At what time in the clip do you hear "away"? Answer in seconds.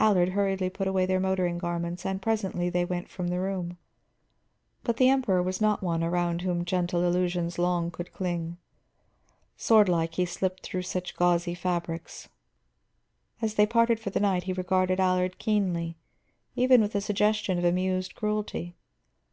0.88-1.06